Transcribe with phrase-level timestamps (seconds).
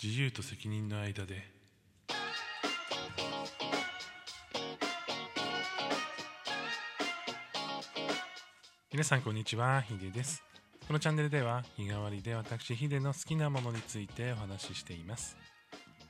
[0.00, 1.42] 自由と責任の間で。
[8.92, 10.44] 皆さんこんにちはヒデです。
[10.86, 15.36] このチャンネルでは日替わりで私ヒデの好きなものについてお話ししています。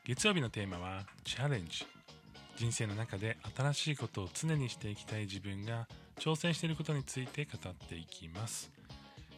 [0.04, 1.86] 月曜日のテーマはチャレンジ。
[2.56, 5.88] 人生の中で新しいことを常にしていきたい自分が
[6.20, 8.70] 挑戦していることについて語っていきます。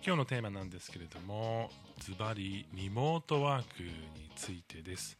[0.02, 3.90] 今日のテーマなんですけれどもズバリリモートワークに
[4.34, 5.18] ついてです。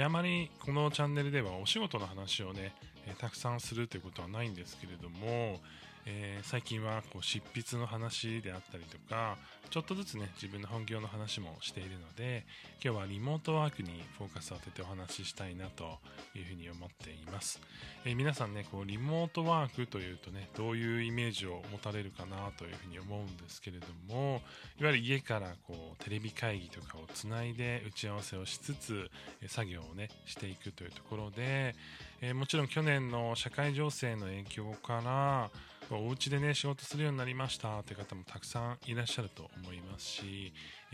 [0.00, 2.72] あまりこのチャンネルではお仕事の話をね
[3.18, 5.58] たくさんするということはないんですけれども
[6.06, 9.36] えー、最近はこう執筆の話であったりとか
[9.70, 12.44] ちょっとずつね自分の本業の話もしているので
[12.82, 15.98] 今日はリモートワークにフォーカスを当ててお話ししたいなと
[16.34, 17.60] いうふうに思っています、
[18.04, 24.42] えー、皆さんねこうリモートワークというとねどういうイメージを持たれるかなというふうに思うんですけれども
[24.80, 29.10] いわゆる家からこうテレビ会議とかをつないで打ち合わせをしつつ
[29.46, 31.76] 作業をねしていくというところで、
[32.20, 35.50] えー、もちろん去年の社会情勢の影響から
[35.96, 40.52] お家でね仕事するようになりましたって方もたくさんいらっしゃると思いますし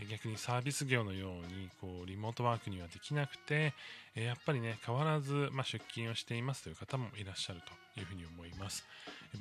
[0.09, 3.73] 逆にサービス業のようにこうリモートワークにはできなくて
[4.15, 7.61] やっぱりね変わらず、ま、出勤をしていますという方もいらっしゃる
[7.95, 8.85] というふうに思います。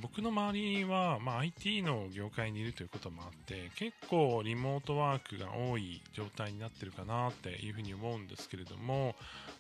[0.00, 9.14] 僕の周りは、ま、IT の業界にいるということもあって結構リモートワークが多い状態になってるかなっていうふうに思うんですけれども、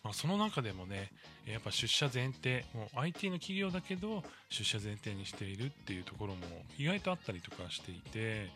[0.06, 1.10] まあ、その中でもね
[1.46, 6.42] やっぱ出社前提もう IT の企業だけど出社前提にしているっていうところも
[6.78, 8.48] 意外とあったりとかしていて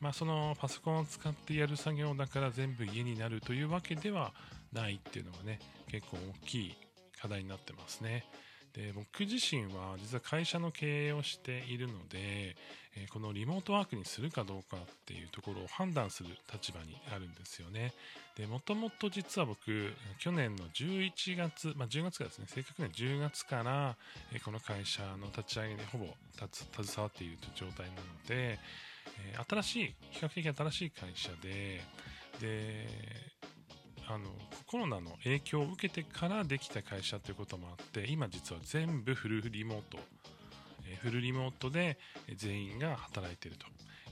[0.00, 4.32] まあ、そのパソコンを使ってやる作業だから全部家になるというわけでは
[4.72, 5.58] ないっていうのがね
[5.90, 6.76] 結構大きい
[7.18, 8.26] 課題になってますね。
[8.76, 12.54] で僕自身は実は会社の経営をしているので、
[12.94, 17.94] えこのリモートワークにするかどうかっていうところを判断する立場にあるんですよね。
[18.36, 23.96] でもともと実は僕去年の11月、まあ、10月からですね正確には10月から、
[24.34, 26.06] えこの会社の立ち上げにほぼ
[26.38, 28.58] 携わっているという状態なので、
[29.18, 31.80] え新しい比較的新しい会社で
[32.40, 32.86] で
[34.08, 34.24] あの
[34.66, 39.98] コロナの影響を受けてからできた会社ということもあって今実は全部フルリモート、
[40.88, 41.98] えフルリモートで
[42.36, 43.66] 全員が働いていると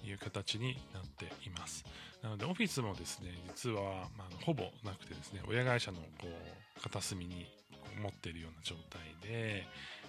[0.07, 1.85] いう形になっています。
[2.23, 7.47] なのでオフィスもですね実は、まあ、ほぼなくてですね親会社のこう片隅に
[8.03, 9.67] 持っているような状態で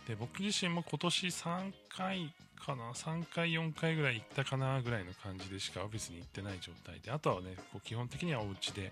[0.07, 2.33] で僕自身も今年3回
[2.63, 8.91] かな3回4回ぐらい行ったかなぐらいの感じでしかオフィスに行ってない状態であとはねこう基本的にはお家で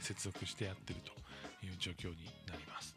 [0.00, 1.12] 接続してやってると
[1.66, 2.16] いう状況に
[2.48, 2.96] なります。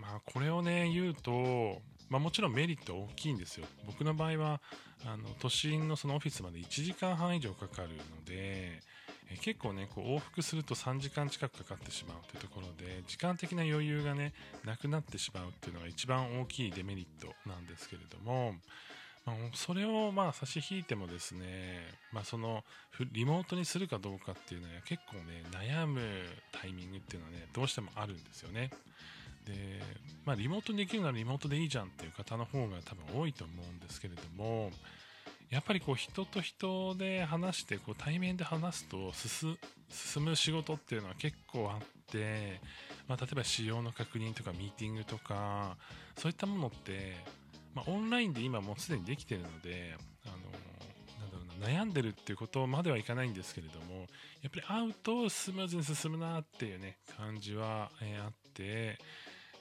[0.00, 3.66] まあこれをね言うとまあ、もちろんメリット大きいんですよ。
[3.86, 4.60] 僕の場合は
[5.04, 8.80] あの都心のそのオフィスまで1時間半以上かかるので
[9.30, 14.32] え結構ねこう往復すると3時間近くかかってしまうというところで時間的な余裕がね
[14.64, 18.54] なくなってしまうっていうのが一番大きいデメリットなんですけれども、
[19.26, 21.80] まあ、それをまあ差し引いてもですね、
[22.12, 22.64] まあ、その
[23.12, 26.00] リモートにするかどうかっていうのは結構ね悩む
[26.52, 28.70] タイミングっていうのはねどうしてもあるんですよね。
[29.44, 29.80] で
[30.26, 34.70] まあ、リモートにできるならリモートでいいじゃんっていう方の方が多分多いと思うんですけれども
[35.50, 39.56] やっぱりこう人と人で話してこう対面で話すと進
[40.22, 42.60] む仕事っていうのは結構あって、
[43.06, 45.76] まあ、例えば仕様の確認とかミーティングとか
[46.16, 47.16] そういったものって、
[47.74, 50.36] まあ、オンラインで今もうすでにできてるのであの
[51.18, 54.06] なんだろうな悩んでるっていうことまではいかないんですけれども
[54.42, 58.98] やっぱり会うとスムーズに進むなっていうね感じは、えー、あって、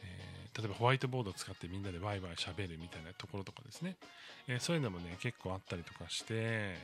[0.04, 3.96] えー、例えばホワイトボードを使ってみんなでワイワイ喋るみたいなところとかですね、
[4.48, 6.76] えー、そういうのもね結構あったりとかして、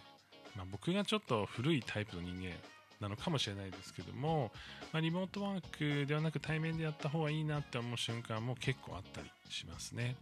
[0.55, 2.55] まあ、僕がちょっと古いタイプの人間
[2.99, 4.51] なのかもしれないですけども、
[4.91, 10.15] まあ、リモートワークではなく対面でやった方がいいなって思う瞬間も結構あったりしますね。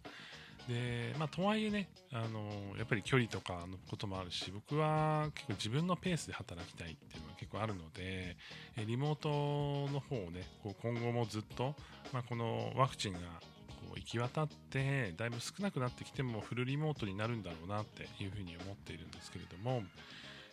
[0.68, 8.38] で、まあ、とはいえね、あの、やっぱり距離とかのこともあるし、僕は結構自分のペースで働きたいっていうのが結構あるので、
[8.86, 11.76] リモートの方をね、こう今後もずっと、
[12.14, 19.84] まあ、このワクチンがこう行き渡って、だいぶ少なくなってきてもフルリモートになるんだろうなっていうふうに思っているんですけれども、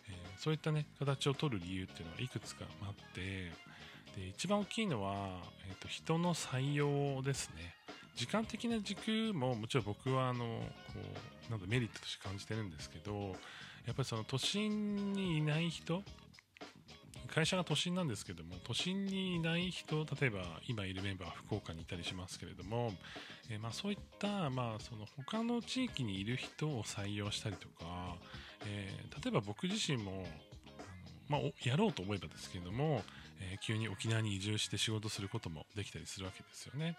[0.08, 3.52] えー、そういったね、形を取る理由っていうのはいくつかあって、
[4.16, 5.28] で一番大きいのは、
[5.68, 7.74] えーと人の採用ですね。
[8.18, 10.64] 時間的な軸ももちろん僕はあのこ
[11.48, 13.12] うなんメリットとして感じてるんですけど
[13.86, 16.02] やっぱりその都心にいない人
[17.32, 22.92] 会社が都心なんですけども都心にいない人例えば今いるメンバーは福岡にいたりしますけれども、
[23.50, 28.16] えー、まあ、そういった、まあ、その他の地域にいる人を採用したりとか、
[28.66, 30.24] えー、例えば僕自身も
[31.30, 33.02] あのまあ、やろうと思えばですけれども、
[33.40, 36.96] えー、急に沖縄に移住して仕事することもできたりするわけですよね。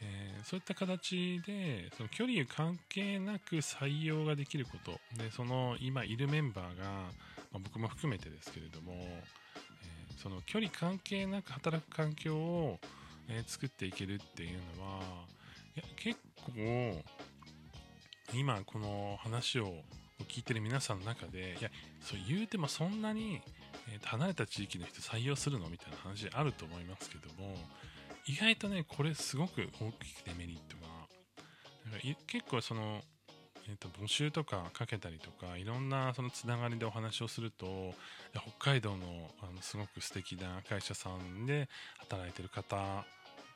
[0.00, 12.78] えー、そういった形でその距離関係なく採用ができることでその今いるメンバーが、まあ、僕も含めてですけれども、えー、その距離関係なく働く環境を、
[13.30, 15.00] え作っていけるっていうのは
[15.76, 17.04] いや結構
[18.32, 19.82] 今この話を
[20.28, 21.70] 聞いてる皆さんの中でいや
[22.00, 23.42] そう言うてもそんなに、
[23.92, 25.68] えー、離れた地域の人採用するの？
[25.68, 27.56] みたいな話あると思いますけども
[28.26, 30.88] 意外とねこれすごく大きくてメリットが。
[32.26, 33.00] 結構その、
[33.66, 37.94] えーと、募集とかかけたりとかいろんなそのつながりでお話をすると
[38.58, 39.06] 北海道の
[39.40, 43.06] あのすごく素敵な会社さんで働いてる方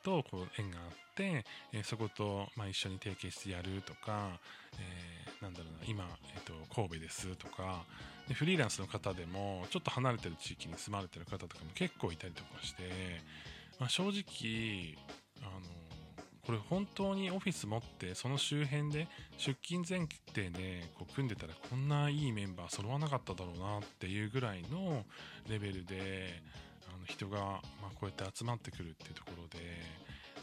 [0.03, 4.39] とこう縁があって、え、そこと、まあ、一緒に提携してやるとか、
[4.79, 6.05] え、なんだろうな今、
[6.35, 7.85] えーと、神戸ですとか
[8.29, 12.83] でフリーランスの方でもちょっと離れてる地域に住まれてる方とかも結構いたりとかして、
[13.81, 14.97] ま、正直
[15.43, 15.61] あの
[16.47, 19.07] これ本当にオフィス持ってその周辺で
[19.39, 25.05] 出勤前提でこう組んでたらこんないいメンバー揃わなかっただろうなっていうぐらいの
[25.49, 26.43] レベルで
[27.03, 27.39] の人が、
[27.83, 29.59] ま、こうやって集まってくるっていうところで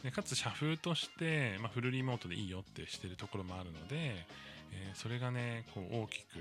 [0.03, 3.95] でかつ社風として、ま、フルリモートでいいよってしてるところもあるので、
[4.71, 6.38] えー、それがねこう大きく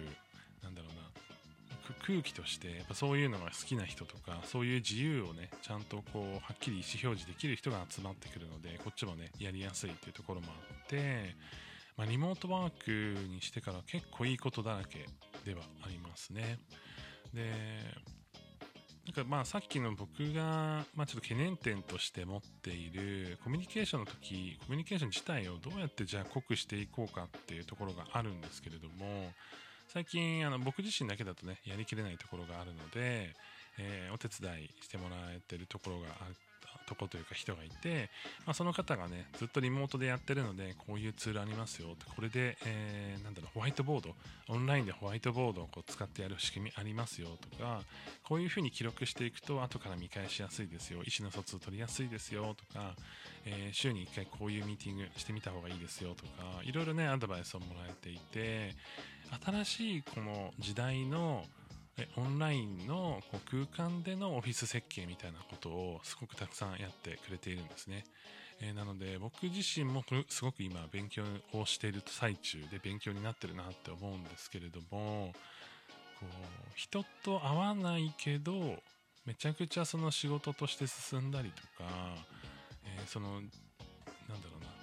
[0.63, 1.09] なんだろうな
[2.05, 10.51] 空気としてやっぱそういうのが好きな人とかそういう自由をねちゃんとこうはっきり意思表示できる人が集まってくるのでこっちもねやりやすいっていうところもあ
[10.85, 11.35] って、
[11.97, 15.07] まあ、リモートワークにしてから結構いいことだらけ
[15.45, 16.59] ではありますね。
[17.33, 17.53] で
[19.09, 29.33] なんかまあさっきの僕が、まあ、ちょっと懸念点として持っているコミュニケーションの時コミュニケーション自体をどうやってじゃあ濃くしていこうかっていうところがあるんですけれども
[29.89, 33.33] 最近あの僕自身だけだとねやりきれないところがあるので、
[33.79, 36.48] えー、お手伝いしてもらえてるところがあっ
[36.89, 38.09] とこというか人がいて、
[38.47, 44.15] まあ、その方がねずっとリモートでやってるのでこういうツールありますよってこれで、えー、なんだろうホワイトボード
[44.49, 47.83] オンラインでホワイトボードをこう使ってやる仕組みありますよとか
[48.25, 52.95] こういうふうに記録していくと後から見返しやすいですよ意思の疎通取りやすいですよとか、
[53.45, 56.31] えー、週に1回こういうミーティングしてみた方がいいですよとか
[56.63, 58.75] いろいろねアドバイスをもらえていて
[59.45, 61.45] 新しいこの時代の
[62.17, 68.05] オンラインのこう空間でのオフィス設計みたいなことをすごくたくさんやってくれているんですね。
[68.61, 71.23] えー、なので僕自身もすごく今勉強
[71.53, 75.33] をしている最中で勉強になってるなって思うんですけれども
[76.19, 78.53] こう人と会わないけど
[79.25, 81.89] めちゃくちゃその仕事として進んだりとか、
[82.85, 83.45] えー、そのなんだ
[84.51, 84.78] ろうな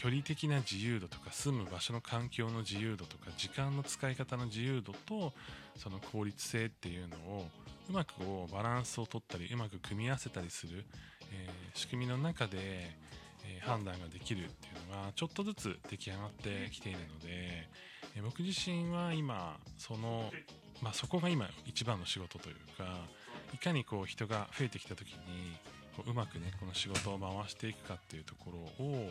[0.00, 5.34] 距離的な自由度とか住む場所の環境の自由度とか時間の使い方の自由度と
[5.76, 7.44] その効率性っていうのを
[7.90, 10.86] うまくこうバランスを取ったりうまく組み合わせたりする、
[11.30, 17.68] えー、仕組みの中で、えー、判断ができるっていうのがちょっとずつ出来上がってきているので、
[18.16, 20.32] えー、僕自身は今その、
[20.80, 23.04] まあ、そこが今一番の仕事というか
[23.52, 25.58] いかにこう人が増えてきた時に
[25.94, 29.10] こううまくねこの仕事を回していくかっていうところを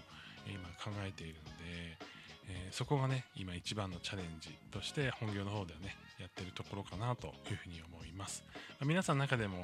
[0.52, 1.98] 今考えているので、
[2.50, 9.64] えー、そこがね今一番のチャレンジとして本業の方ではねやってるところかなというふうに思います、まあ、皆さんの中でも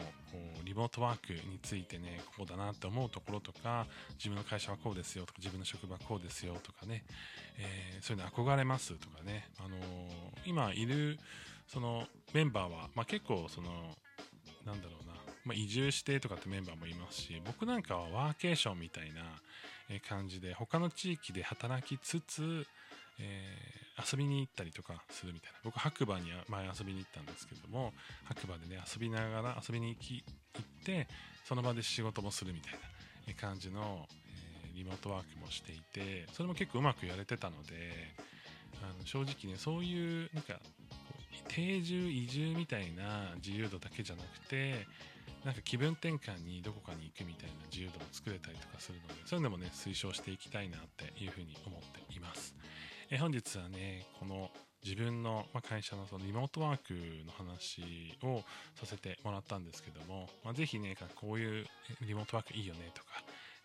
[0.64, 3.88] リモートワークについてねこうだなって思うところとか
[4.18, 7.04] 自分の会社はこうですよとか自分の職場はこうですよとかね、
[7.58, 9.80] えー、そういうの憧れますとかね、あのー、
[10.46, 11.18] 今いる
[11.68, 13.70] そのメンバーは、まあ、結構その
[14.66, 15.15] なんだろうな、
[15.46, 19.22] まあ、移住してとかってメンバーもいますし僕なんかはワーケーションみたいな
[20.10, 22.66] 感じで他の地域で働きつつ、
[23.20, 25.60] えー、遊びに行ったりとかするみたいな。
[25.64, 31.08] 僕白馬に前遊びに行ったんですけども白馬でね遊びながら遊びに行き行って
[31.44, 32.74] その場で仕事もするみたい
[33.28, 34.08] な感じの、
[34.66, 38.16] えー、リモートワークもしていてそれも結構うまくやれてたので
[38.82, 40.60] あの正直ねそういうなんか
[41.50, 44.88] 定住移住みたいな自由度だけじゃなくて
[45.46, 52.56] なんか気分転換にどこかに行くみたいな自由度も作れたりとかするのでそういうのもね推奨していきたいなっていうふうに思っています、
[53.12, 54.50] え本日はねこの
[54.84, 56.94] 自分の会社のそのリモートワーク
[57.26, 57.82] の話
[58.24, 58.42] を
[58.76, 61.66] させてもらったんですけども、まあ、ぜひねこういう
[62.02, 63.10] リモートワークいいよねとか、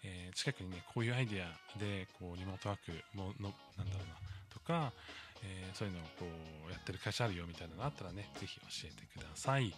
[0.05, 4.93] えー、近くにねこういうアイデアでこうリモートワークものなんだろうなとか、
[5.43, 6.27] えー、そういうのをこ
[6.69, 9.73] うやってる会社あるよみたいなのあったらね、ぜひ教えてください。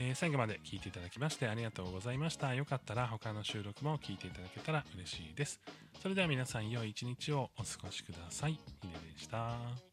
[0.00, 2.54] えー、最後まで聞いていただきましてありがとうございました。
[2.54, 5.60] よかったら他の収録も聞いていただけたら嬉しいです。
[6.00, 8.52] それでは皆さん良い一日をお過ごしください。
[8.80, 9.87] ひねでした。